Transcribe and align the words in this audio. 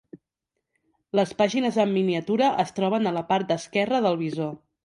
Les 1.19 1.33
pàgines 1.43 1.77
en 1.85 1.93
miniatura 1.97 2.49
es 2.67 2.75
troben 2.81 3.11
a 3.11 3.15
la 3.19 3.27
part 3.33 3.57
esquerra 3.61 4.05
del 4.09 4.23
visor. 4.27 4.53